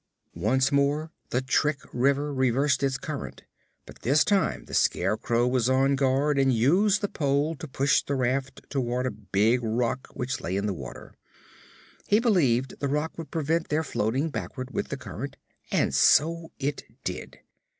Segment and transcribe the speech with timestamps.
[0.33, 3.43] Once more the trick river reversed its current,
[3.85, 8.15] but this time the Scarecrow was on guard and used the pole to push the
[8.15, 11.13] raft toward a big rock which lay in the water.
[12.07, 15.37] He believed the rock would prevent their floating backward with the current,
[15.69, 17.37] and so it did.